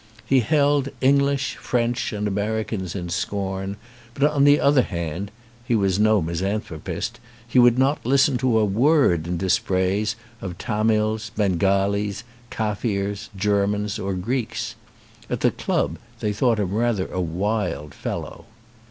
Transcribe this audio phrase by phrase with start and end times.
[0.25, 3.77] He held English, French, and Ameri cans in scorn;
[4.15, 5.29] but on the other hand
[5.63, 11.29] (he was no misanthropist) he would not listen to a word in dispraise of Tamils,
[11.35, 14.73] Bengalis, Kaffirs, Germans, or Greeks.
[15.29, 18.45] At the club they thought him rather a wild fellow.